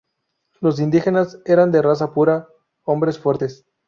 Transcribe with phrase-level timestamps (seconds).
[0.61, 2.47] Los indígenas eran de raza pura,
[2.85, 3.67] hombres fuertes.